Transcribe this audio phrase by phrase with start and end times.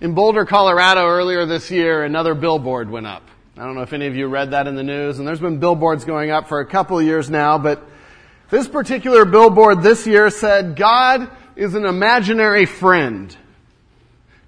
[0.00, 3.24] In Boulder, Colorado earlier this year, another billboard went up.
[3.56, 5.58] I don't know if any of you read that in the news, and there's been
[5.58, 7.82] billboards going up for a couple of years now, but
[8.48, 13.36] this particular billboard this year said, God is an imaginary friend.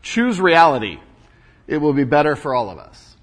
[0.02, 1.00] Choose reality.
[1.66, 3.16] It will be better for all of us.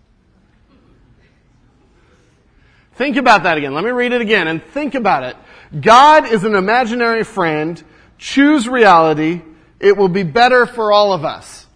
[2.96, 3.74] Think about that again.
[3.74, 5.38] Let me read it again and think about it.
[5.80, 7.82] God is an imaginary friend.
[8.18, 9.44] Choose reality.
[9.80, 11.67] It will be better for all of us.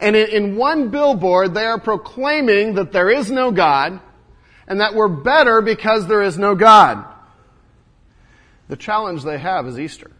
[0.00, 4.00] And in one billboard, they are proclaiming that there is no God
[4.68, 7.04] and that we're better because there is no God.
[8.68, 10.10] The challenge they have is Easter.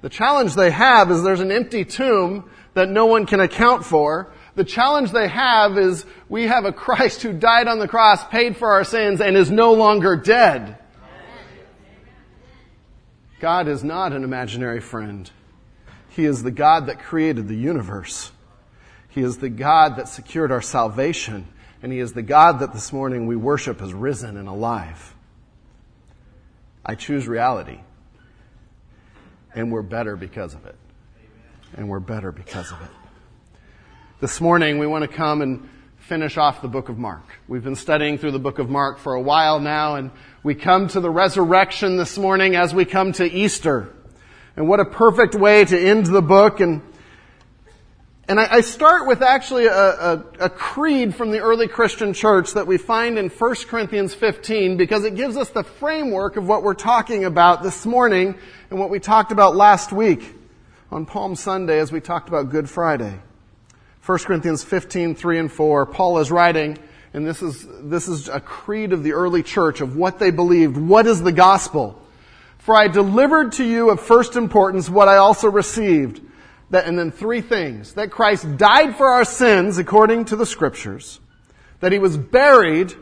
[0.00, 4.32] The challenge they have is there's an empty tomb that no one can account for.
[4.54, 8.56] The challenge they have is we have a Christ who died on the cross, paid
[8.56, 10.78] for our sins, and is no longer dead.
[13.40, 15.30] God is not an imaginary friend.
[16.10, 18.32] He is the God that created the universe.
[19.10, 21.46] He is the God that secured our salvation.
[21.82, 25.14] And He is the God that this morning we worship as risen and alive.
[26.84, 27.80] I choose reality.
[29.54, 30.76] And we're better because of it.
[31.76, 32.90] And we're better because of it.
[34.20, 37.24] This morning we want to come and finish off the book of Mark.
[37.48, 40.10] We've been studying through the book of Mark for a while now and
[40.42, 43.92] we come to the resurrection this morning as we come to Easter.
[44.56, 46.60] And what a perfect way to end the book.
[46.60, 46.82] And,
[48.30, 52.52] and I, I start with actually a, a, a creed from the early Christian church
[52.52, 56.62] that we find in 1 Corinthians 15 because it gives us the framework of what
[56.62, 58.36] we're talking about this morning
[58.70, 60.32] and what we talked about last week
[60.92, 63.18] on Palm Sunday as we talked about Good Friday.
[64.06, 66.78] 1 Corinthians 15, 3 and 4, Paul is writing,
[67.12, 70.76] and this is, this is a creed of the early church of what they believed.
[70.76, 72.00] What is the gospel?
[72.58, 76.29] For I delivered to you of first importance what I also received.
[76.70, 77.94] That, and then three things.
[77.94, 81.20] That Christ died for our sins according to the scriptures.
[81.80, 82.94] That he was buried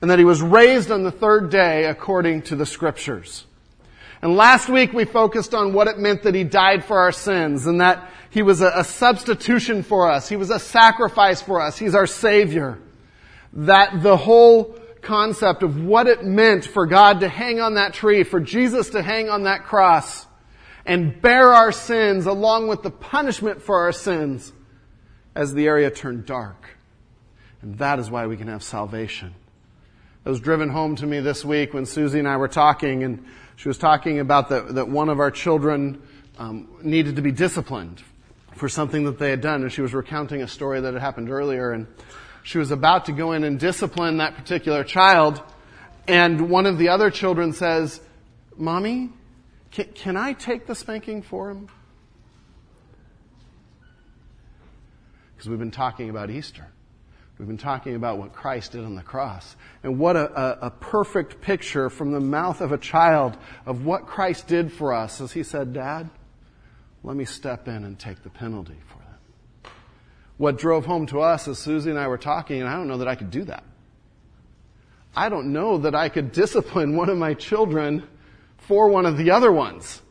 [0.00, 3.46] and that he was raised on the third day according to the scriptures.
[4.22, 7.66] And last week we focused on what it meant that he died for our sins
[7.66, 10.28] and that he was a, a substitution for us.
[10.28, 11.78] He was a sacrifice for us.
[11.78, 12.78] He's our savior.
[13.52, 18.24] That the whole concept of what it meant for God to hang on that tree,
[18.24, 20.26] for Jesus to hang on that cross
[20.86, 24.52] and bear our sins along with the punishment for our sins
[25.34, 26.76] as the area turned dark.
[27.60, 29.34] And that is why we can have salvation.
[30.24, 33.26] It was driven home to me this week when Susie and I were talking and
[33.56, 36.02] she was talking about the, that one of our children
[36.38, 38.02] um, needed to be disciplined
[38.54, 41.30] for something that they had done and she was recounting a story that had happened
[41.30, 41.86] earlier and
[42.46, 45.42] she was about to go in and discipline that particular child,
[46.06, 48.00] and one of the other children says,
[48.56, 49.10] Mommy,
[49.76, 51.68] can, can I take the spanking for him?
[55.34, 56.66] Because we've been talking about Easter.
[57.38, 59.54] We've been talking about what Christ did on the cross.
[59.82, 64.06] And what a, a, a, perfect picture from the mouth of a child of what
[64.06, 66.08] Christ did for us as he said, Dad,
[67.04, 69.72] let me step in and take the penalty for them.
[70.38, 72.96] what drove home to us as Susie and I were talking, and I don't know
[72.96, 73.64] that I could do that.
[75.14, 78.08] I don't know that I could discipline one of my children
[78.58, 80.02] for one of the other ones.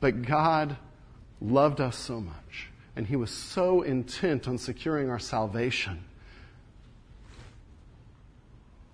[0.00, 0.76] But God
[1.40, 6.04] loved us so much, and He was so intent on securing our salvation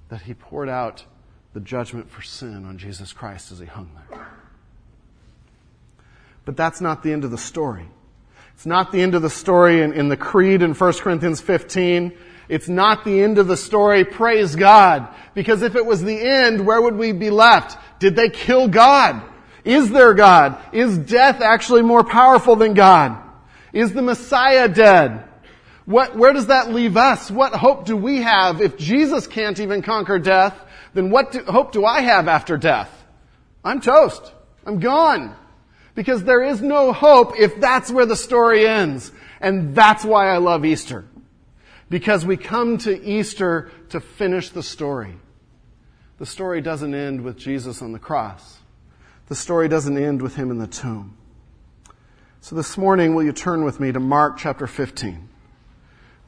[0.09, 1.05] that He poured out
[1.55, 4.28] the judgment for sin on Jesus Christ as He hung there.
[6.45, 7.89] But that's not the end of the story.
[8.55, 12.12] It's not the end of the story in, in the creed in 1 Corinthians 15.
[12.48, 15.09] It's not the end of the story, praise God.
[15.34, 17.78] Because if it was the end, where would we be left?
[18.00, 19.22] Did they kill God?
[19.64, 20.59] Is there God?
[20.72, 23.22] Is death actually more powerful than God?
[23.72, 25.25] Is the Messiah dead?
[25.84, 27.31] What, where does that leave us?
[27.31, 28.60] What hope do we have?
[28.60, 30.59] If Jesus can't even conquer death,
[30.94, 32.91] then what do, hope do I have after death?
[33.65, 34.32] I'm toast.
[34.65, 35.34] I'm gone.
[35.94, 39.12] Because there is no hope if that's where the story ends.
[39.41, 41.04] And that's why I love Easter.
[41.91, 45.15] Because we come to Easter to finish the story.
[46.19, 48.59] The story doesn't end with Jesus on the cross.
[49.29, 51.17] The story doesn't end with him in the tomb.
[52.41, 55.29] So this morning, will you turn with me to Mark chapter 15?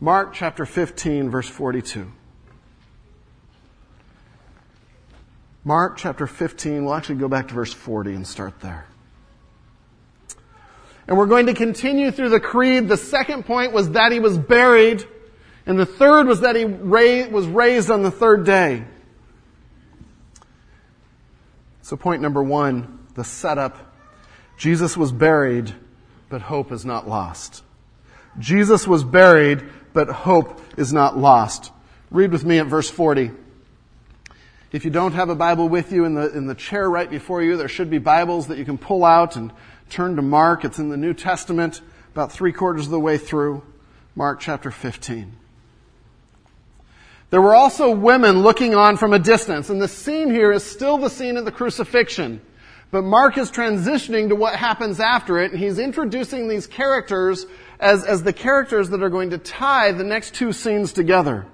[0.01, 2.11] Mark chapter 15, verse 42.
[5.63, 8.87] Mark chapter 15, we'll actually go back to verse 40 and start there.
[11.07, 12.89] And we're going to continue through the creed.
[12.89, 15.05] The second point was that he was buried.
[15.71, 18.83] And the third was that he was raised on the third day.
[21.83, 23.79] So point number one, the setup.
[24.57, 25.73] Jesus was buried
[26.29, 27.63] but hope is not lost.
[28.39, 29.63] Jesus was buried,
[29.93, 31.73] but hope is not lost.
[32.11, 33.33] Read with me at verse 40.
[34.73, 37.43] If you don't have a Bible with you in the, in the chair right before
[37.43, 39.53] you, there should be Bibles that you can pull out and
[39.89, 40.65] turn to Mark.
[40.65, 41.81] It's in the New Testament,
[42.13, 43.63] about three quarters of the way through.
[44.17, 45.40] Mark chapter 15.
[47.31, 50.99] There were also women looking on from a distance, and the scene here is still
[50.99, 52.41] the scene of the crucifixion.
[52.91, 57.47] But Mark is transitioning to what happens after it, and he's introducing these characters
[57.79, 61.47] as, as the characters that are going to tie the next two scenes together.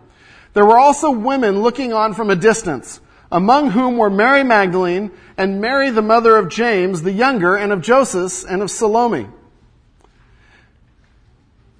[0.54, 3.00] There were also women looking on from a distance
[3.30, 7.82] among whom were Mary Magdalene and Mary the mother of James the younger and of
[7.82, 9.28] Joseph and of Salome.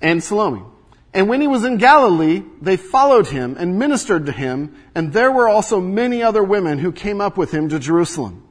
[0.03, 0.63] And Salome.
[1.17, 5.33] And when he was in Galilee, they followed him and ministered to him, and there
[5.33, 8.47] were also many other women who came up with him to Jerusalem.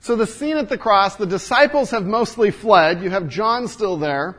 [0.00, 3.04] So the scene at the cross, the disciples have mostly fled.
[3.04, 4.36] You have John still there.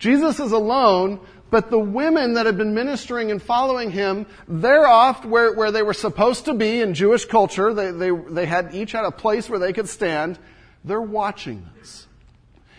[0.00, 1.20] Jesus is alone,
[1.52, 5.82] but the women that had been ministering and following him, they're off where, where they
[5.82, 7.72] were supposed to be in Jewish culture.
[7.72, 10.36] They, they, they had each had a place where they could stand.
[10.84, 12.07] They're watching this.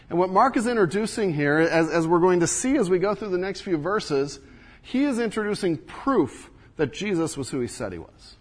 [0.10, 3.14] And what Mark is introducing here, as, as we're going to see as we go
[3.14, 4.40] through the next few verses,
[4.82, 8.36] he is introducing proof that Jesus was who he said he was.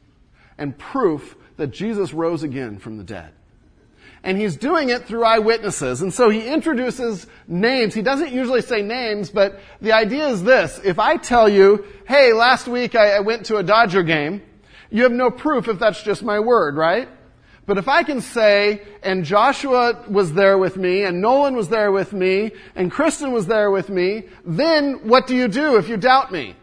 [0.56, 3.32] And proof that Jesus rose again from the dead
[4.22, 6.02] and he's doing it through eyewitnesses.
[6.02, 7.94] And so he introduces names.
[7.94, 10.80] He doesn't usually say names, but the idea is this.
[10.84, 14.42] If I tell you, hey, last week I went to a Dodger game,
[14.90, 17.08] you have no proof if that's just my word, right?
[17.68, 21.92] But if I can say, and Joshua was there with me, and Nolan was there
[21.92, 25.98] with me, and Kristen was there with me, then what do you do if you
[25.98, 26.56] doubt me?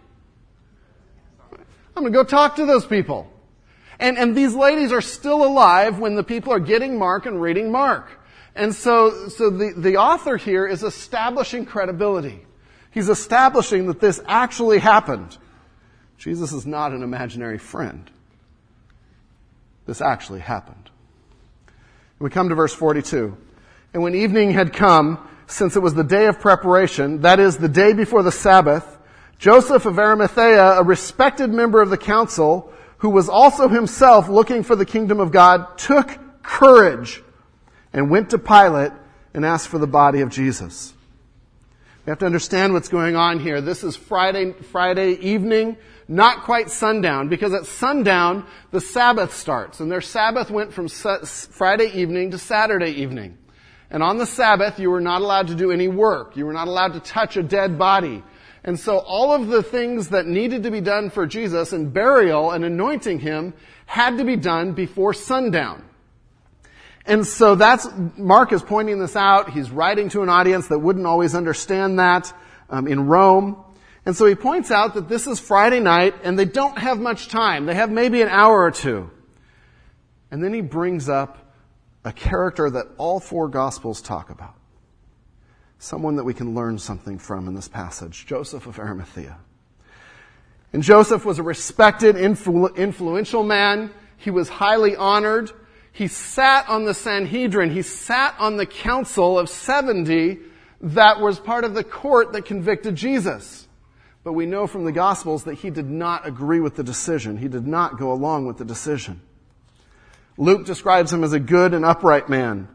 [1.51, 3.31] I'm gonna go talk to those people.
[3.99, 7.71] And, and these ladies are still alive when the people are getting Mark and reading
[7.71, 8.09] Mark.
[8.55, 12.43] And so, so the, the author here is establishing credibility.
[12.89, 15.37] He's establishing that this actually happened.
[16.17, 18.09] Jesus is not an imaginary friend.
[19.85, 20.84] This actually happened.
[22.19, 23.35] We come to verse 42.
[23.93, 27.69] And when evening had come, since it was the day of preparation, that is, the
[27.69, 28.97] day before the Sabbath,
[29.37, 34.75] Joseph of Arimathea, a respected member of the council, who was also himself looking for
[34.75, 37.21] the kingdom of God, took courage
[37.91, 38.93] and went to Pilate
[39.33, 40.93] and asked for the body of Jesus.
[42.05, 43.61] We have to understand what's going on here.
[43.61, 45.75] This is Friday, Friday evening,
[46.07, 49.79] not quite sundown, because at sundown, the Sabbath starts.
[49.79, 53.37] And their Sabbath went from Friday evening to Saturday evening.
[53.89, 56.37] And on the Sabbath, you were not allowed to do any work.
[56.37, 58.23] You were not allowed to touch a dead body.
[58.63, 62.51] And so all of the things that needed to be done for Jesus and burial
[62.51, 63.53] and anointing him
[63.85, 65.83] had to be done before sundown.
[67.05, 67.87] And so that's,
[68.17, 69.51] Mark is pointing this out.
[69.51, 72.33] He's writing to an audience that wouldn't always understand that
[72.69, 73.63] um, in Rome.
[74.05, 77.27] And so he points out that this is Friday night and they don't have much
[77.27, 77.65] time.
[77.65, 79.09] They have maybe an hour or two.
[80.29, 81.53] And then he brings up
[82.03, 84.55] a character that all four gospels talk about
[85.77, 89.37] someone that we can learn something from in this passage Joseph of Arimathea.
[90.73, 93.91] And Joseph was a respected, influ- influential man.
[94.17, 95.51] He was highly honored.
[95.91, 97.69] He sat on the Sanhedrin.
[97.69, 100.39] He sat on the council of 70
[100.81, 103.64] that was part of the court that convicted Jesus.
[104.25, 107.37] But we know from the Gospels that he did not agree with the decision.
[107.37, 109.21] He did not go along with the decision.
[110.35, 112.67] Luke describes him as a good and upright man.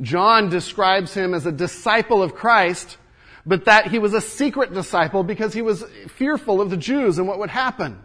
[0.00, 2.98] John describes him as a disciple of Christ,
[3.46, 7.28] but that he was a secret disciple because he was fearful of the Jews and
[7.28, 8.02] what would happen.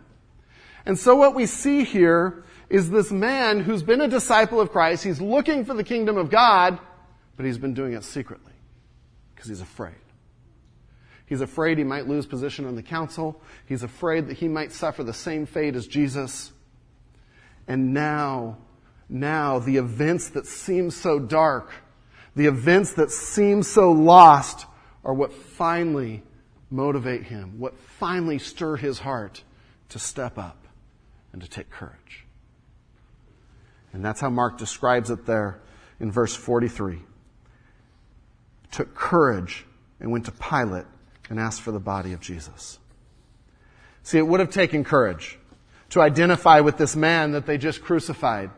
[0.85, 5.03] And so what we see here is this man who's been a disciple of Christ.
[5.03, 6.77] He's looking for the kingdom of God,
[7.35, 8.53] but he's been doing it secretly
[9.33, 9.95] because he's afraid.
[11.25, 13.41] He's afraid he might lose position on the council.
[13.65, 16.51] He's afraid that he might suffer the same fate as Jesus.
[17.67, 18.57] And now,
[19.09, 21.71] now the events that seem so dark
[22.35, 24.65] the events that seem so lost
[25.03, 26.21] are what finally
[26.69, 29.43] motivate him, what finally stir his heart
[29.89, 30.67] to step up
[31.31, 32.25] and to take courage.
[33.93, 35.61] And that's how Mark describes it there
[35.99, 37.01] in verse 43.
[38.71, 39.65] Took courage
[40.01, 40.85] and went to Pilate
[41.29, 42.79] and asked for the body of Jesus.
[44.03, 45.37] See, it would have taken courage
[45.89, 48.51] to identify with this man that they just crucified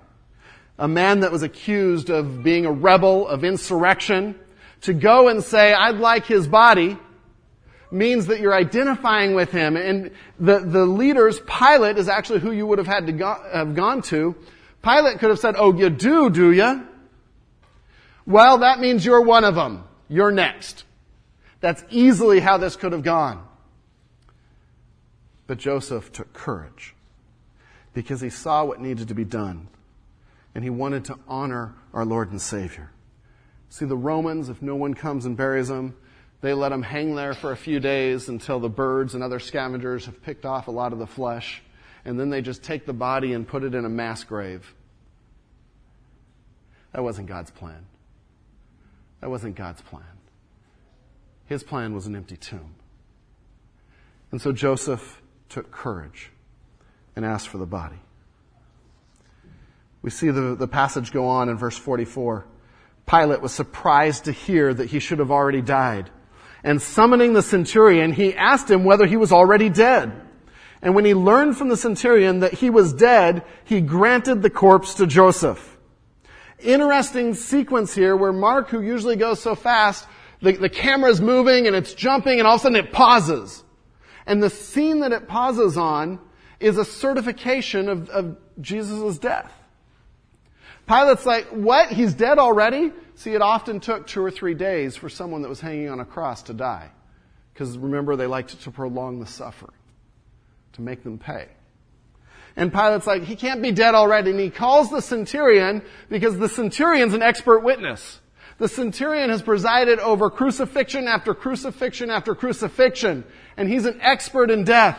[0.79, 4.35] a man that was accused of being a rebel, of insurrection,
[4.81, 6.97] to go and say, I'd like his body,
[7.89, 9.75] means that you're identifying with him.
[9.75, 13.75] And the, the leaders, Pilate is actually who you would have had to go, have
[13.75, 14.35] gone to.
[14.83, 16.87] Pilate could have said, oh, you do, do you?
[18.25, 19.83] Well, that means you're one of them.
[20.09, 20.83] You're next.
[21.67, 23.45] That's easily how this could have gone.
[25.47, 26.95] But Joseph took courage
[27.93, 29.67] because he saw what needed to be done
[30.55, 32.89] and he wanted to honor our Lord and Savior.
[33.67, 35.97] See, the Romans, if no one comes and buries them,
[36.39, 40.05] they let them hang there for a few days until the birds and other scavengers
[40.05, 41.61] have picked off a lot of the flesh,
[42.05, 44.73] and then they just take the body and put it in a mass grave.
[46.93, 47.85] That wasn't God's plan.
[49.19, 50.05] That wasn't God's plan.
[51.47, 52.75] His plan was an empty tomb.
[54.31, 56.31] And so Joseph took courage
[57.15, 57.99] and asked for the body.
[60.01, 62.45] We see the, the passage go on in verse 44.
[63.07, 66.09] Pilate was surprised to hear that he should have already died.
[66.63, 70.21] And summoning the centurion, he asked him whether he was already dead.
[70.81, 74.95] And when he learned from the centurion that he was dead, he granted the corpse
[74.95, 75.77] to Joseph.
[76.59, 80.07] Interesting sequence here where Mark, who usually goes so fast,
[80.41, 83.63] the, the camera's moving and it's jumping and all of a sudden it pauses.
[84.25, 86.19] And the scene that it pauses on
[86.59, 89.51] is a certification of, of Jesus' death.
[90.87, 91.89] Pilate's like, what?
[91.89, 92.91] He's dead already?
[93.15, 96.05] See, it often took two or three days for someone that was hanging on a
[96.05, 96.91] cross to die.
[97.53, 99.75] Because remember, they liked to prolong the suffering,
[100.73, 101.47] to make them pay.
[102.55, 104.31] And Pilate's like, he can't be dead already.
[104.31, 108.19] And he calls the centurion because the centurion's an expert witness.
[108.57, 113.23] The centurion has presided over crucifixion after crucifixion after crucifixion.
[113.55, 114.97] And he's an expert in death.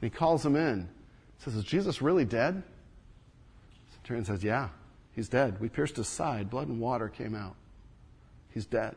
[0.00, 0.88] And he calls him in.
[1.38, 2.56] He says, is Jesus really dead?
[2.56, 4.68] The Centurion says, Yeah,
[5.12, 5.58] he's dead.
[5.60, 6.50] We pierced his side.
[6.50, 7.54] Blood and water came out.
[8.52, 8.96] He's dead.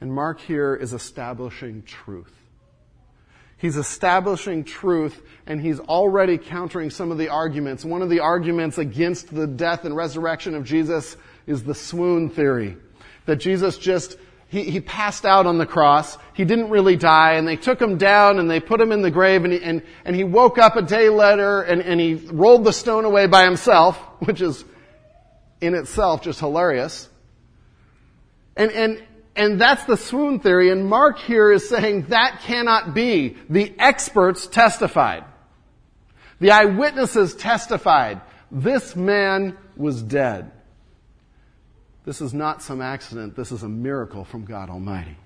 [0.00, 2.32] And Mark here is establishing truth.
[3.56, 7.84] He's establishing truth and he's already countering some of the arguments.
[7.84, 12.76] One of the arguments against the death and resurrection of Jesus is the swoon theory.
[13.26, 14.16] That Jesus just
[14.54, 16.16] he, he passed out on the cross.
[16.34, 19.10] He didn't really die, and they took him down and they put him in the
[19.10, 22.64] grave, and he, and, and he woke up a day later and, and he rolled
[22.64, 24.64] the stone away by himself, which is
[25.60, 27.08] in itself just hilarious.
[28.56, 29.02] And, and,
[29.36, 33.36] and that's the swoon theory, and Mark here is saying that cannot be.
[33.50, 35.24] The experts testified.
[36.40, 38.20] The eyewitnesses testified.
[38.50, 40.52] This man was dead.
[42.04, 43.34] This is not some accident.
[43.34, 45.16] This is a miracle from God Almighty.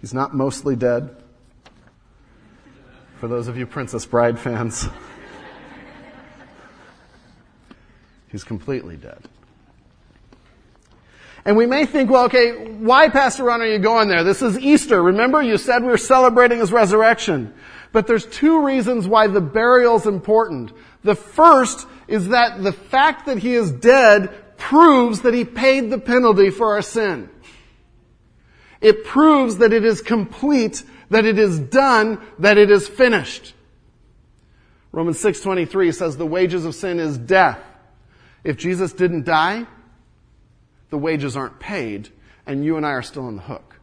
[0.00, 1.16] He's not mostly dead.
[3.18, 4.88] For those of you Princess Bride fans,
[8.28, 9.26] he's completely dead.
[11.46, 14.24] And we may think, well, okay, why, Pastor Ron, are you going there?
[14.24, 15.00] This is Easter.
[15.00, 17.54] Remember, you said we were celebrating his resurrection.
[17.92, 20.72] But there's two reasons why the burial is important.
[21.04, 25.98] The first is that the fact that he is dead proves that he paid the
[25.98, 27.30] penalty for our sin.
[28.80, 33.54] It proves that it is complete, that it is done, that it is finished.
[34.90, 37.60] Romans 6:23 says the wages of sin is death.
[38.42, 39.66] If Jesus didn't die,
[40.90, 42.10] the wages aren't paid
[42.46, 43.78] and you and I are still on the hook.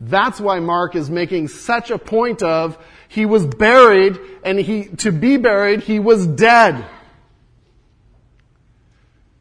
[0.00, 2.78] That's why Mark is making such a point of
[3.08, 6.84] he was buried and he, to be buried, he was dead.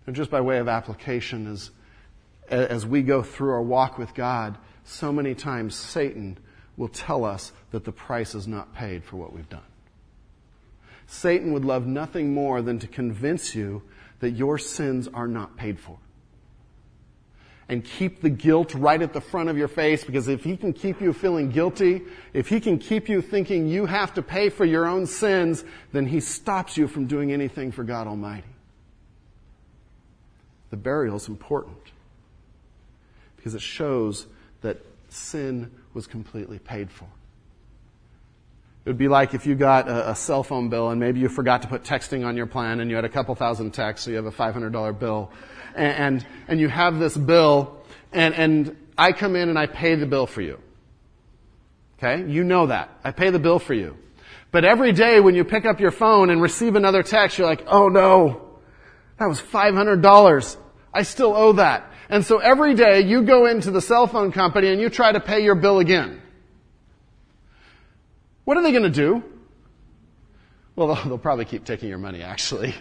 [0.06, 1.72] And just by way of application, as,
[2.50, 6.38] as we go through our walk with God, so many times Satan
[6.78, 9.62] will tell us that the price is not paid for what we've done.
[11.08, 13.84] Satan would love nothing more than to convince you
[14.20, 15.98] that your sins are not paid for
[17.74, 20.74] and keep the guilt right at the front of your face because if he can
[20.74, 24.64] keep you feeling guilty, if he can keep you thinking you have to pay for
[24.64, 28.48] your own sins, then he stops you from doing anything for God Almighty.
[30.70, 31.76] The burial is important
[33.38, 34.28] because it shows
[34.62, 34.78] that
[35.10, 37.08] sin was completely paid for.
[38.86, 41.30] It would be like if you got a, a, cell phone bill and maybe you
[41.30, 44.12] forgot to put texting on your plan and you had a couple thousand texts, so
[44.12, 45.32] you have a $500 bill.
[45.74, 49.96] And, and, and you have this bill and, and I come in and I pay
[49.96, 50.60] the bill for you.
[51.98, 52.30] Okay?
[52.30, 52.90] You know that.
[53.04, 53.98] I pay the bill for you.
[54.52, 57.64] But every day when you pick up your phone and receive another text, you're like,
[57.68, 58.60] oh no,
[59.18, 60.58] that was $500.
[60.94, 61.92] I still owe that.
[62.10, 65.20] And so every day you go into the cell phone company and you try to
[65.20, 66.22] pay your bill again.
[68.46, 69.24] What are they going to do?
[70.76, 72.74] Well, they'll, probably keep taking your money, actually.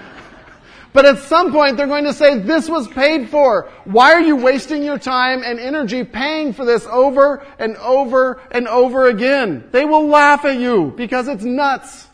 [0.92, 3.70] but at some point, they're going to say, this was paid for.
[3.84, 8.68] Why are you wasting your time and energy paying for this over and over and
[8.68, 9.68] over again?
[9.72, 12.06] They will laugh at you because it's nuts.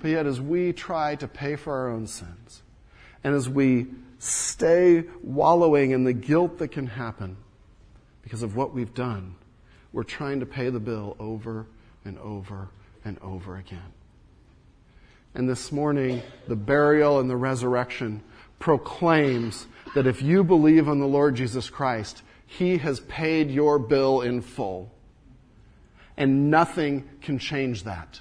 [0.00, 2.62] But yet, as we try to pay for our own sins,
[3.24, 3.88] And as we
[4.20, 7.36] stay wallowing in the guilt that can happen
[8.22, 9.34] because of what we've done,
[9.92, 11.66] we're trying to pay the bill over
[12.04, 12.68] and over
[13.04, 13.92] and over again.
[15.34, 18.22] And this morning, the burial and the resurrection
[18.58, 24.22] proclaims that if you believe on the Lord Jesus Christ, He has paid your bill
[24.22, 24.90] in full.
[26.16, 28.20] And nothing can change that.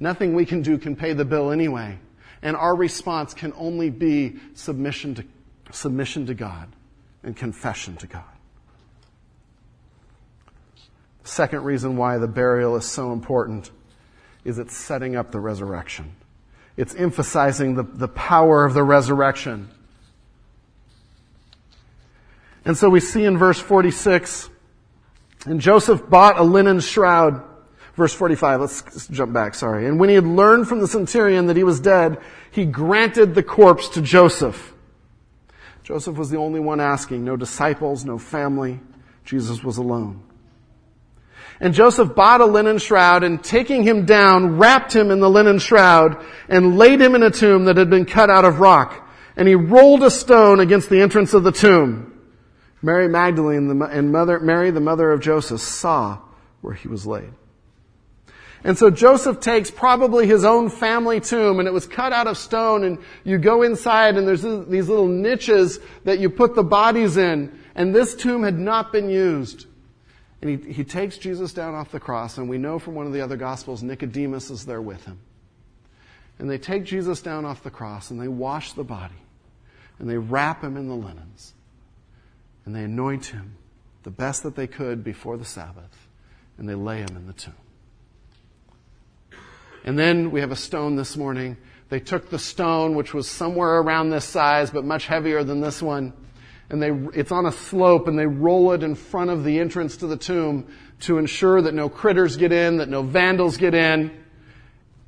[0.00, 1.98] Nothing we can do can pay the bill anyway.
[2.42, 5.24] And our response can only be submission to,
[5.70, 6.68] submission to God
[7.22, 8.37] and confession to God.
[11.28, 13.70] Second reason why the burial is so important
[14.44, 16.12] is it's setting up the resurrection.
[16.76, 19.68] It's emphasizing the, the power of the resurrection.
[22.64, 24.48] And so we see in verse 46,
[25.44, 27.44] and Joseph bought a linen shroud
[27.98, 29.88] Verse 45, let's jump back, sorry.
[29.88, 32.18] And when he had learned from the centurion that he was dead,
[32.52, 34.72] he granted the corpse to Joseph.
[35.82, 38.78] Joseph was the only one asking, no disciples, no family.
[39.24, 40.22] Jesus was alone.
[41.60, 45.58] And Joseph bought a linen shroud and taking him down, wrapped him in the linen
[45.58, 49.08] shroud and laid him in a tomb that had been cut out of rock.
[49.36, 52.14] And he rolled a stone against the entrance of the tomb.
[52.80, 56.18] Mary Magdalene and mother, Mary, the mother of Joseph, saw
[56.60, 57.32] where he was laid.
[58.64, 62.36] And so Joseph takes probably his own family tomb and it was cut out of
[62.36, 67.16] stone and you go inside and there's these little niches that you put the bodies
[67.16, 69.67] in and this tomb had not been used.
[70.40, 73.12] And he, he takes Jesus down off the cross and we know from one of
[73.12, 75.18] the other gospels Nicodemus is there with him.
[76.38, 79.22] And they take Jesus down off the cross and they wash the body
[79.98, 81.54] and they wrap him in the linens
[82.64, 83.56] and they anoint him
[84.04, 86.08] the best that they could before the Sabbath
[86.56, 87.54] and they lay him in the tomb.
[89.84, 91.56] And then we have a stone this morning.
[91.88, 95.80] They took the stone, which was somewhere around this size, but much heavier than this
[95.80, 96.12] one,
[96.70, 99.98] and they, it's on a slope, and they roll it in front of the entrance
[99.98, 100.68] to the tomb
[101.00, 104.10] to ensure that no critters get in, that no vandals get in.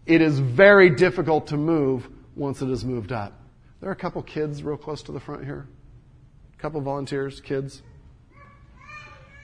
[0.06, 3.34] It is very difficult to move once it is moved up.
[3.80, 5.66] There are a couple kids real close to the front here.
[6.54, 7.82] A couple volunteers, kids.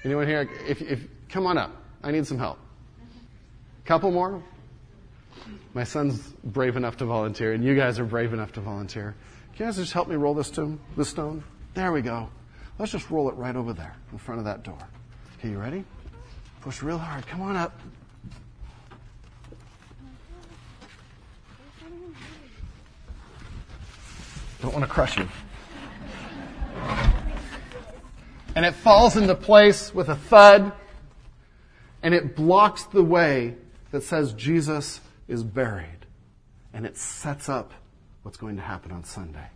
[0.05, 0.49] Anyone here?
[0.67, 1.73] If, if, come on up.
[2.03, 2.59] I need some help.
[3.85, 4.43] Couple more?
[5.75, 9.15] My son's brave enough to volunteer, and you guys are brave enough to volunteer.
[9.55, 11.45] Can you guys just help me roll this tomb, this stone?
[11.77, 12.31] There we go.
[12.79, 14.79] Let's just roll it right over there in front of that door.
[15.39, 15.85] Okay, you ready?
[16.63, 17.27] Push real hard.
[17.27, 17.79] Come on up.
[24.63, 25.29] Don't want to crush you.
[28.55, 30.73] And it falls into place with a thud,
[32.03, 33.55] and it blocks the way
[33.91, 36.07] that says Jesus is buried.
[36.73, 37.75] And it sets up
[38.23, 39.51] what's going to happen on Sunday.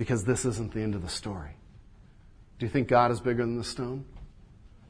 [0.00, 1.50] Because this isn't the end of the story.
[2.58, 4.06] Do you think God is bigger than the stone?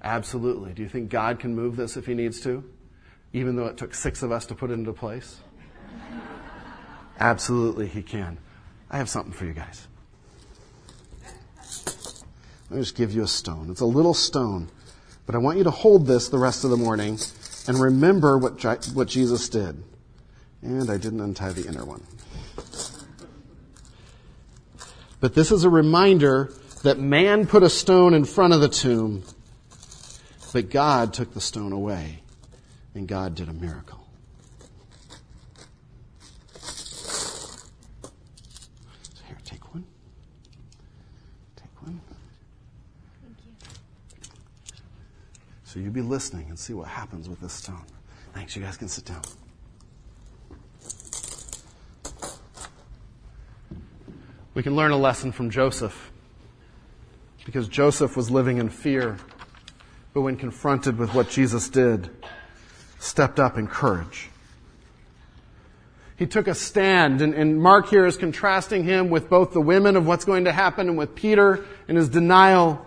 [0.05, 0.73] Absolutely.
[0.73, 2.63] Do you think God can move this if he needs to?
[3.33, 5.41] Even though it took six of us to put it into place?
[7.19, 8.39] Absolutely, he can.
[8.89, 9.89] I have something for you guys.
[12.71, 13.69] Let me just give you a stone.
[13.69, 14.69] It's a little stone,
[15.27, 17.19] but I want you to hold this the rest of the morning
[17.67, 18.63] and remember what,
[18.95, 19.83] what Jesus did.
[20.63, 22.07] And I didn't untie the inner one.
[25.21, 26.53] But this is a reminder
[26.83, 29.23] that man put a stone in front of the tomb,
[30.53, 32.23] but God took the stone away,
[32.95, 33.99] and God did a miracle.
[39.13, 39.85] So here, take one.
[41.57, 42.01] Take one.
[43.23, 43.53] Thank you.
[45.65, 47.85] So you be listening and see what happens with this stone.
[48.33, 48.57] Thanks.
[48.57, 49.23] You guys can sit down.
[54.61, 56.13] We can learn a lesson from Joseph
[57.47, 59.17] because Joseph was living in fear,
[60.13, 62.11] but when confronted with what Jesus did,
[62.99, 64.29] stepped up in courage.
[66.19, 69.97] He took a stand, and, and, Mark here is contrasting him with both the women
[69.97, 72.85] of what's going to happen and with Peter and his denial.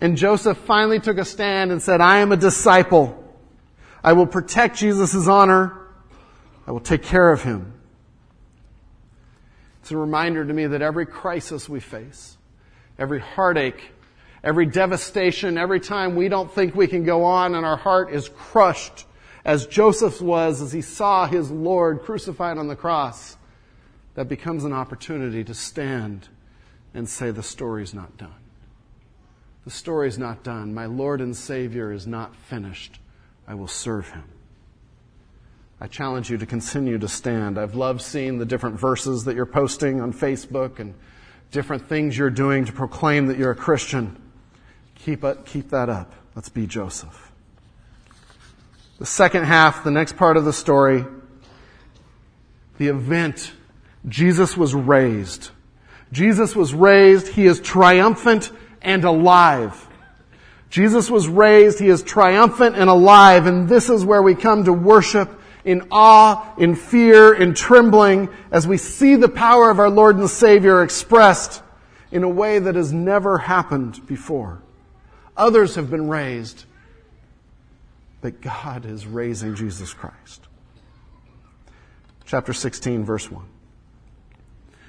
[0.00, 3.30] And Joseph finally took a stand and said, I am a disciple.
[4.02, 5.86] I will protect Jesus' honor.
[6.66, 7.77] I will take care of him.
[9.88, 12.36] It's a reminder to me that every crisis we face,
[12.98, 13.92] every heartache,
[14.44, 18.28] every devastation, every time we don't think we can go on and our heart is
[18.28, 19.06] crushed,
[19.46, 23.38] as Joseph was as he saw his Lord crucified on the cross,
[24.12, 26.28] that becomes an opportunity to stand
[26.92, 28.42] and say, The story's not done.
[29.64, 30.74] The story's not done.
[30.74, 33.00] My Lord and Savior is not finished.
[33.46, 34.24] I will serve him.
[35.80, 37.56] I challenge you to continue to stand.
[37.56, 40.92] I've loved seeing the different verses that you're posting on Facebook and
[41.52, 44.20] different things you're doing to proclaim that you're a Christian.
[44.96, 46.12] Keep, it, keep that up.
[46.34, 47.30] Let's be Joseph.
[48.98, 51.04] The second half, the next part of the story,
[52.78, 53.52] the event,
[54.08, 55.50] Jesus was raised.
[56.10, 57.28] Jesus was raised.
[57.28, 58.50] He is triumphant
[58.82, 59.86] and alive.
[60.70, 61.78] Jesus was raised.
[61.78, 63.46] He is triumphant and alive.
[63.46, 65.37] And this is where we come to worship
[65.68, 70.30] in awe, in fear, in trembling as we see the power of our Lord and
[70.30, 71.62] Savior expressed
[72.10, 74.62] in a way that has never happened before.
[75.36, 76.64] Others have been raised,
[78.22, 80.48] but God is raising Jesus Christ.
[82.24, 83.44] Chapter 16, verse 1.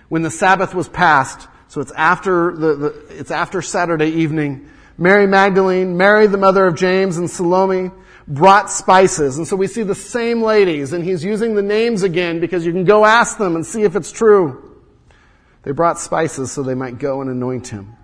[0.08, 5.28] When the Sabbath was passed, so it's after the, the it's after Saturday evening, Mary
[5.28, 7.92] Magdalene, Mary the mother of James, and Salome
[8.30, 9.38] brought spices.
[9.38, 12.72] And so we see the same ladies, and he's using the names again because you
[12.72, 14.78] can go ask them and see if it's true.
[15.64, 17.98] They brought spices so they might go and anoint him.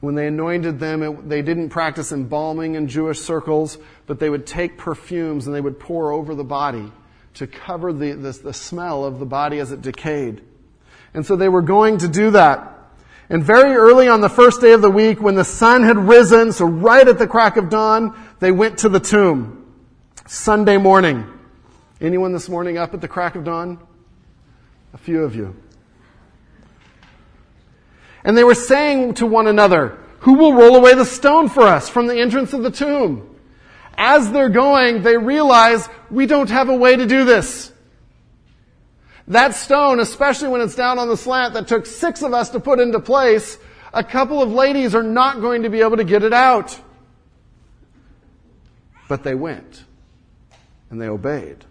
[0.00, 4.46] When they anointed them, it, they didn't practice embalming in Jewish circles, but they would
[4.46, 6.90] take perfumes and they would pour over the body
[7.34, 10.42] to cover the, the, the smell of the body as it decayed.
[11.14, 12.81] And so they were going to do that.
[13.32, 16.52] And very early on the first day of the week, when the sun had risen,
[16.52, 19.74] so right at the crack of dawn, they went to the tomb.
[20.26, 21.26] Sunday morning.
[21.98, 23.78] Anyone this morning up at the crack of dawn?
[24.92, 25.56] A few of you.
[28.22, 31.88] And they were saying to one another, Who will roll away the stone for us
[31.88, 33.34] from the entrance of the tomb?
[33.96, 37.71] As they're going, they realize we don't have a way to do this.
[39.28, 42.60] That stone, especially when it's down on the slant that took six of us to
[42.60, 43.58] put into place,
[43.94, 46.78] a couple of ladies are not going to be able to get it out.
[49.08, 49.84] But they went
[50.90, 51.64] and they obeyed.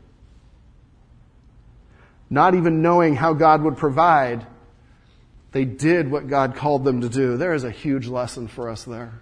[2.29, 4.45] Not even knowing how God would provide,
[5.51, 7.35] they did what God called them to do.
[7.35, 9.19] There is a huge lesson for us there.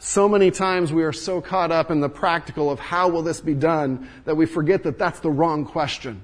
[0.00, 3.40] So many times we are so caught up in the practical of how will this
[3.40, 6.22] be done that we forget that that's the wrong question.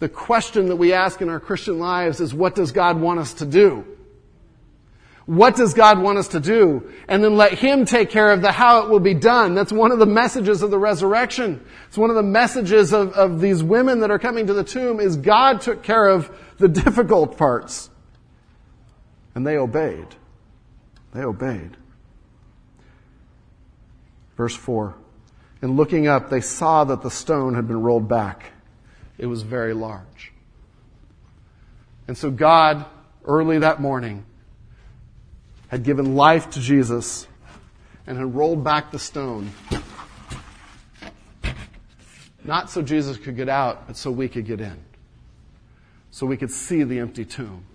[0.00, 3.34] The question that we ask in our Christian lives is what does God want us
[3.34, 3.84] to do?
[5.26, 6.90] What does God want us to do?
[7.06, 9.54] And then let Him take care of the how it will be done.
[9.54, 11.64] That's one of the messages of the resurrection.
[11.86, 14.98] It's one of the messages of, of these women that are coming to the tomb
[14.98, 17.90] is God took care of the difficult parts.
[19.34, 20.08] And they obeyed.
[21.12, 21.76] They obeyed.
[24.36, 24.96] Verse 4.
[25.62, 28.49] And looking up, they saw that the stone had been rolled back.
[29.20, 30.32] It was very large.
[32.08, 32.84] And so God,
[33.24, 34.24] early that morning,
[35.68, 37.28] had given life to Jesus
[38.08, 39.52] and had rolled back the stone.
[42.42, 44.76] Not so Jesus could get out, but so we could get in.
[46.10, 47.66] So we could see the empty tomb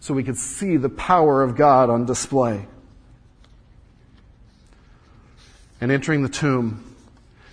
[0.00, 2.66] so we could see the power of God on display.
[5.80, 6.89] And entering the tomb,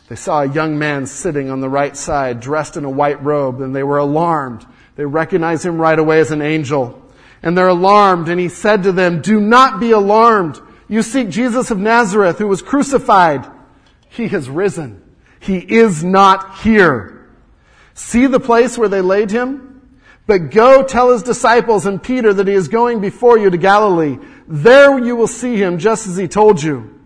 [0.07, 3.59] they saw a young man sitting on the right side, dressed in a white robe,
[3.61, 4.65] and they were alarmed.
[4.95, 7.03] They recognized him right away as an angel.
[7.43, 10.59] And they're alarmed, and he said to them, Do not be alarmed.
[10.87, 13.45] You seek Jesus of Nazareth, who was crucified.
[14.09, 15.03] He has risen.
[15.39, 17.29] He is not here.
[17.93, 19.81] See the place where they laid him?
[20.25, 24.17] But go tell his disciples and Peter that he is going before you to Galilee.
[24.47, 26.96] There you will see him just as he told you.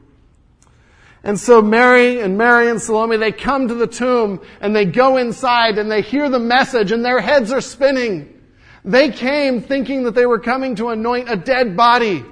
[1.23, 5.17] And so Mary and Mary and Salome, they come to the tomb and they go
[5.17, 8.41] inside and they hear the message and their heads are spinning.
[8.84, 12.25] They came thinking that they were coming to anoint a dead body.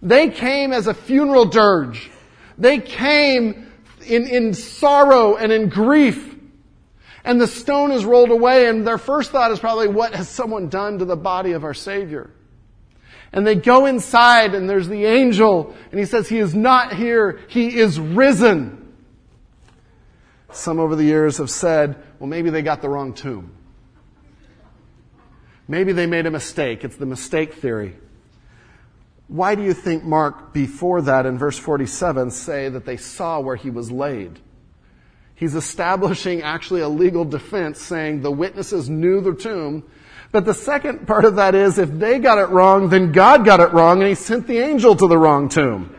[0.00, 2.10] They came as a funeral dirge.
[2.56, 3.70] They came
[4.06, 6.30] in, in sorrow and in grief.
[7.24, 10.68] And the stone is rolled away, and their first thought is probably, what has someone
[10.68, 12.30] done to the body of our Savior?
[13.32, 17.40] And they go inside, and there's the angel, and he says, He is not here,
[17.48, 18.82] He is risen.
[20.52, 23.52] Some over the years have said, well, maybe they got the wrong tomb.
[25.66, 26.84] Maybe they made a mistake.
[26.84, 27.96] It's the mistake theory.
[29.28, 33.56] Why do you think Mark, before that in verse 47, say that they saw where
[33.56, 34.38] he was laid?
[35.34, 39.84] He's establishing actually a legal defense saying the witnesses knew the tomb.
[40.32, 43.60] But the second part of that is if they got it wrong, then God got
[43.60, 45.94] it wrong and he sent the angel to the wrong tomb.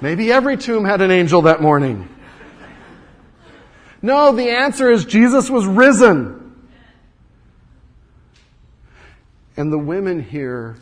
[0.00, 2.08] Maybe every tomb had an angel that morning.
[4.00, 6.54] No, the answer is Jesus was risen.
[9.56, 10.76] And the women here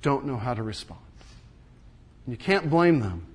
[0.00, 1.00] don't know how to respond.
[2.26, 3.26] You can't blame them.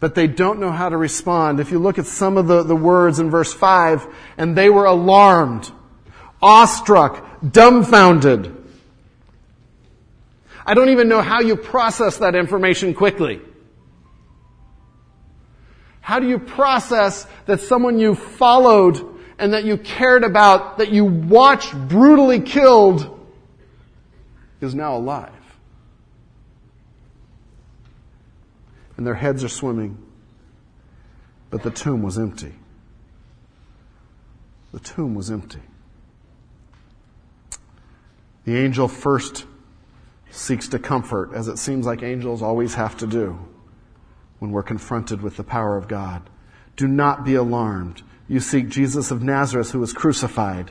[0.00, 1.60] but they don't know how to respond.
[1.60, 4.06] If you look at some of the, the words in verse 5,
[4.38, 5.70] and they were alarmed,
[6.42, 8.56] awestruck, dumbfounded.
[10.64, 13.40] I don't even know how you process that information quickly.
[16.00, 19.04] How do you process that someone you followed
[19.38, 23.18] and that you cared about, that you watched brutally killed,
[24.60, 25.32] is now alive?
[28.96, 29.96] And their heads are swimming,
[31.48, 32.54] but the tomb was empty.
[34.72, 35.62] The tomb was empty.
[38.44, 39.44] The angel first
[40.30, 43.38] seeks to comfort, as it seems like angels always have to do
[44.38, 46.28] when we're confronted with the power of God.
[46.76, 48.02] Do not be alarmed.
[48.28, 50.70] You seek Jesus of Nazareth who was crucified.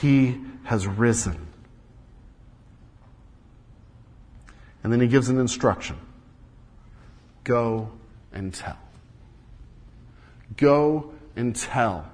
[0.00, 1.46] He has risen.
[4.82, 5.96] And then he gives an instruction.
[7.44, 7.90] Go
[8.32, 8.78] and tell.
[10.56, 12.10] Go and tell.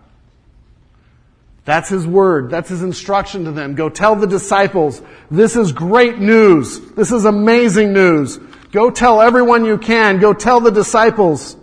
[1.68, 2.48] That's his word.
[2.48, 3.74] That's his instruction to them.
[3.74, 6.80] Go tell the disciples, this is great news.
[6.92, 8.38] This is amazing news.
[8.72, 10.18] Go tell everyone you can.
[10.18, 11.58] Go tell the disciples.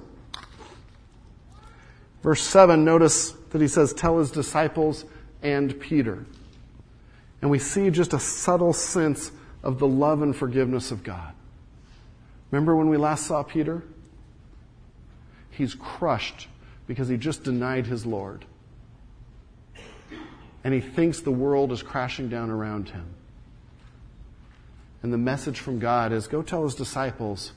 [2.21, 5.05] Verse 7, notice that he says, tell his disciples
[5.41, 6.27] and Peter.
[7.41, 9.31] And we see just a subtle sense
[9.63, 11.33] of the love and forgiveness of God.
[12.51, 13.81] Remember when we last saw Peter?
[15.49, 16.47] He's crushed
[16.85, 18.45] because he just denied his Lord.
[20.65, 23.05] And he thinks the world is crashing down around him.
[25.03, 27.53] And the message from God is go tell his disciples,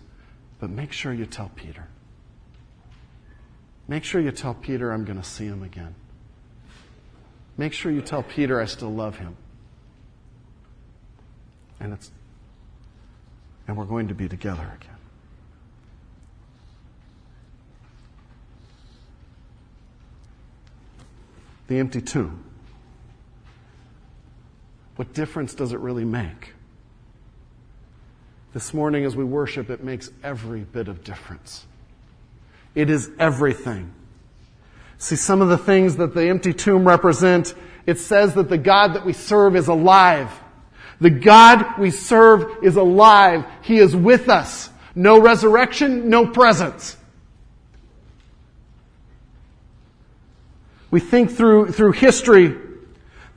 [0.60, 1.88] but make sure you tell Peter.
[3.88, 5.94] Make sure you tell Peter I'm going to see him again.
[7.56, 9.34] Make sure you tell Peter I still love him.
[11.80, 12.10] And it's
[13.66, 14.96] and we're going to be together again.
[21.68, 22.44] The empty tomb.
[24.98, 26.54] What difference does it really make?
[28.52, 31.64] This morning, as we worship, it makes every bit of difference.
[32.74, 33.92] It is everything.
[34.98, 37.54] See, some of the things that the empty tomb represent,
[37.86, 40.32] it says that the God that we serve is alive.
[41.00, 43.44] The God we serve is alive.
[43.62, 44.68] He is with us.
[44.96, 46.96] No resurrection, no presence.
[50.90, 52.67] We think through, through history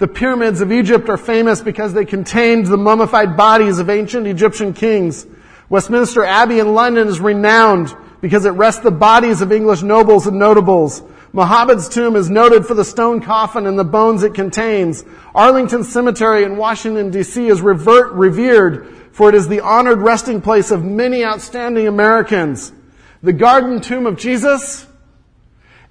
[0.02, 4.74] the pyramids of Egypt are famous because they contained the mummified bodies of ancient Egyptian
[4.74, 5.28] kings.
[5.70, 10.40] Westminster Abbey in London is renowned because it rests the bodies of English nobles and
[10.40, 11.04] notables.
[11.34, 15.06] Muhammad's tomb is noted for the stone coffin and the bones it contains.
[15.36, 20.72] Arlington Cemetery in Washington DC is revert, revered for it is the honored resting place
[20.72, 22.74] of many outstanding Americans.
[23.22, 24.88] The garden tomb of Jesus,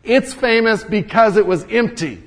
[0.02, 2.24] it's famous because it was empty.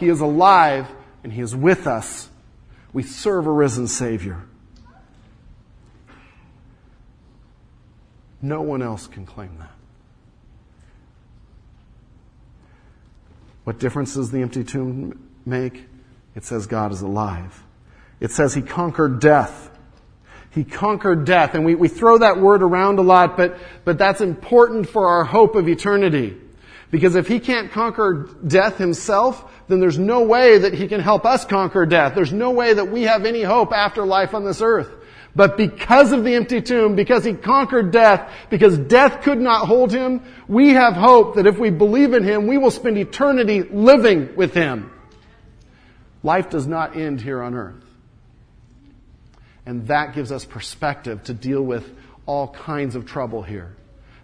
[0.00, 0.88] He is alive
[1.22, 2.28] and He is with us.
[2.94, 4.42] We serve a risen Savior.
[8.40, 9.70] No one else can claim that.
[13.64, 15.86] What difference does the empty tomb make?
[16.34, 17.62] It says God is alive.
[18.20, 19.70] It says He conquered death.
[20.50, 21.54] He conquered death.
[21.54, 25.24] And we, we throw that word around a lot, but, but that's important for our
[25.24, 26.38] hope of eternity.
[26.90, 31.24] Because if He can't conquer death Himself, then there's no way that he can help
[31.24, 32.14] us conquer death.
[32.14, 34.90] There's no way that we have any hope after life on this earth.
[35.34, 39.92] But because of the empty tomb, because he conquered death, because death could not hold
[39.92, 44.34] him, we have hope that if we believe in him, we will spend eternity living
[44.34, 44.90] with him.
[46.22, 47.84] Life does not end here on earth.
[49.66, 51.88] And that gives us perspective to deal with
[52.26, 53.76] all kinds of trouble here.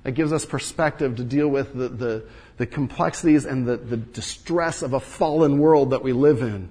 [0.04, 2.24] It gives us perspective to deal with the, the,
[2.56, 6.68] the complexities and the, the distress of a fallen world that we live in,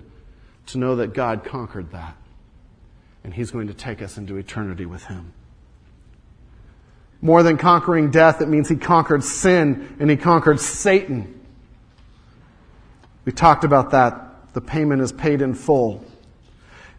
[0.68, 2.16] to know that God conquered that.
[3.24, 5.34] And He's going to take us into eternity with Him.
[7.22, 11.40] More than conquering death, it means He conquered sin and He conquered Satan.
[13.26, 14.54] We talked about that.
[14.54, 16.04] The payment is paid in full.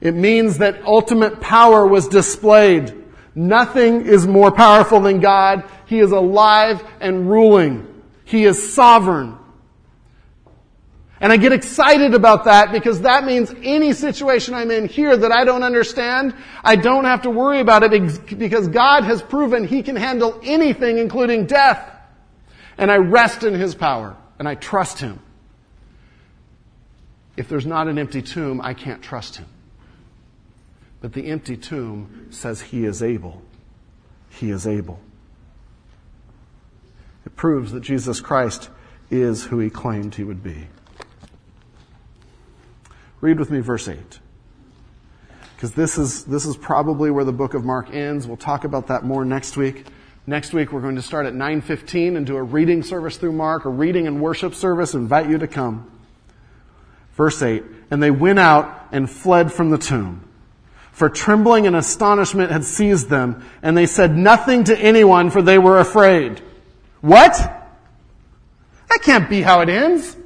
[0.00, 2.92] It means that ultimate power was displayed.
[3.34, 5.64] Nothing is more powerful than God.
[5.86, 7.95] He is alive and ruling.
[8.26, 9.38] He is sovereign.
[11.20, 15.32] And I get excited about that because that means any situation I'm in here that
[15.32, 19.82] I don't understand, I don't have to worry about it because God has proven He
[19.82, 21.90] can handle anything, including death.
[22.76, 25.20] And I rest in His power and I trust Him.
[27.36, 29.46] If there's not an empty tomb, I can't trust Him.
[31.00, 33.40] But the empty tomb says He is able.
[34.30, 35.00] He is able.
[37.36, 38.70] Proves that Jesus Christ
[39.10, 40.66] is who he claimed he would be.
[43.20, 44.18] Read with me verse 8.
[45.54, 48.26] Because this is, this is probably where the book of Mark ends.
[48.26, 49.86] We'll talk about that more next week.
[50.26, 53.64] Next week we're going to start at 9.15 and do a reading service through Mark,
[53.64, 54.92] a reading and worship service.
[54.92, 55.90] Invite you to come.
[57.14, 57.62] Verse 8.
[57.90, 60.28] And they went out and fled from the tomb.
[60.92, 65.58] For trembling and astonishment had seized them, and they said nothing to anyone, for they
[65.58, 66.42] were afraid.
[67.06, 67.34] What?
[68.88, 70.16] That can't be how it ends.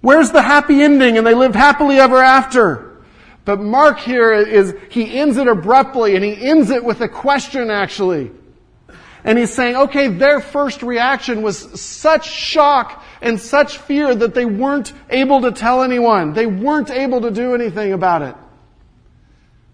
[0.00, 1.16] Where's the happy ending?
[1.16, 3.04] And they lived happily ever after.
[3.44, 7.70] But Mark here is, he ends it abruptly, and he ends it with a question
[7.70, 8.32] actually.
[9.22, 14.44] And he's saying, okay, their first reaction was such shock and such fear that they
[14.44, 16.32] weren't able to tell anyone.
[16.32, 18.34] They weren't able to do anything about it.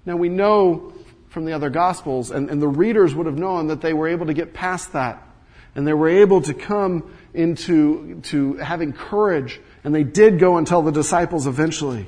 [0.04, 0.92] Now we know
[1.32, 4.26] from the other Gospels, and, and the readers would have known that they were able
[4.26, 5.26] to get past that.
[5.74, 10.66] And they were able to come into to having courage, and they did go and
[10.66, 12.06] tell the disciples eventually.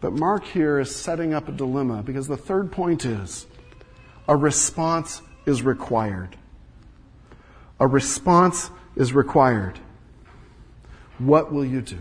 [0.00, 3.46] But Mark here is setting up a dilemma because the third point is
[4.26, 6.36] a response is required.
[7.78, 9.78] A response is required.
[11.18, 11.98] What will you do?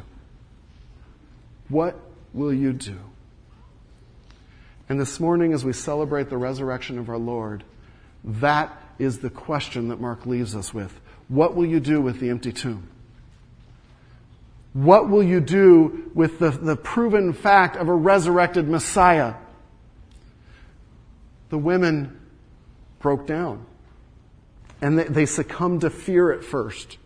[1.69, 1.99] What
[2.33, 2.97] will you do?
[4.89, 7.63] And this morning, as we celebrate the resurrection of our Lord,
[8.23, 10.97] that is the question that Mark leaves us with.
[11.28, 12.88] What will you do with the empty tomb?
[14.73, 19.34] What will you do with the, the proven fact of a resurrected Messiah?
[21.50, 22.19] The women
[23.00, 23.65] broke down
[24.82, 26.97] and they, they succumbed to fear at first.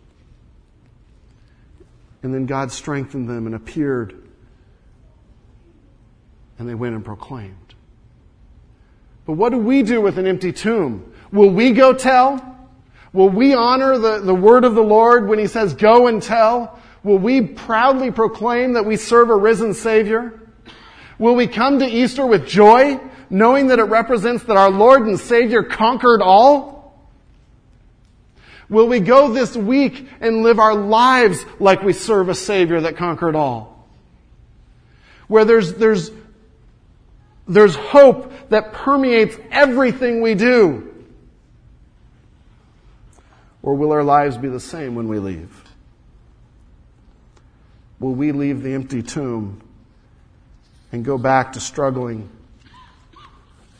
[2.22, 4.22] And then God strengthened them and appeared
[6.58, 7.56] and they went and proclaimed.
[9.24, 11.12] But what do we do with an empty tomb?
[11.32, 12.48] Will we go tell?
[13.12, 16.78] Will we honor the, the word of the Lord when he says, go and tell?
[17.04, 20.40] Will we proudly proclaim that we serve a risen Savior?
[21.18, 25.18] Will we come to Easter with joy, knowing that it represents that our Lord and
[25.18, 26.72] Savior conquered all?
[28.68, 32.96] Will we go this week and live our lives like we serve a Savior that
[32.96, 33.86] conquered all?
[35.28, 36.10] Where there's, there's
[37.52, 40.88] there's hope that permeates everything we do.
[43.62, 45.62] Or will our lives be the same when we leave?
[48.00, 49.60] Will we leave the empty tomb
[50.90, 52.28] and go back to struggling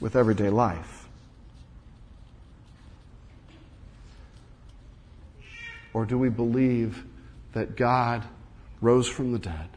[0.01, 1.09] with everyday life?
[5.95, 7.05] Or do we believe
[7.53, 8.25] that God
[8.81, 9.69] rose from the dead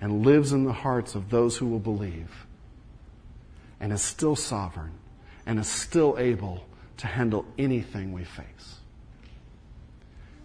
[0.00, 2.46] and lives in the hearts of those who will believe?
[3.80, 4.92] And is still sovereign
[5.46, 6.64] and is still able
[6.98, 8.76] to handle anything we face.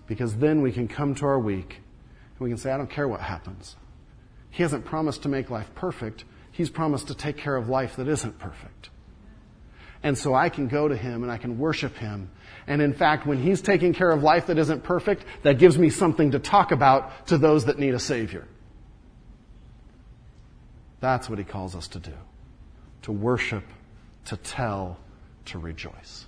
[0.07, 1.81] Because then we can come to our week
[2.31, 3.75] and we can say, I don't care what happens.
[4.49, 6.25] He hasn't promised to make life perfect.
[6.51, 8.89] He's promised to take care of life that isn't perfect.
[10.03, 12.29] And so I can go to Him and I can worship Him.
[12.67, 15.89] And in fact, when He's taking care of life that isn't perfect, that gives me
[15.89, 18.45] something to talk about to those that need a Savior.
[20.99, 22.13] That's what He calls us to do
[23.03, 23.63] to worship,
[24.25, 24.97] to tell,
[25.45, 26.25] to rejoice.